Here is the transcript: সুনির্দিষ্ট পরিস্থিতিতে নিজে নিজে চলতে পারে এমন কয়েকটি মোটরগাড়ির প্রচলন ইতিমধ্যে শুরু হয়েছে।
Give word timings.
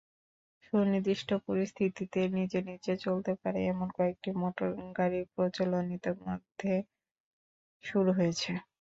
সুনির্দিষ্ট 0.63 1.29
পরিস্থিতিতে 1.47 2.19
নিজে 2.37 2.59
নিজে 2.69 2.93
চলতে 3.05 3.31
পারে 3.41 3.59
এমন 3.65 3.87
কয়েকটি 3.97 4.29
মোটরগাড়ির 4.41 5.25
প্রচলন 5.35 5.85
ইতিমধ্যে 5.97 6.73
শুরু 7.83 8.11
হয়েছে। 8.17 8.51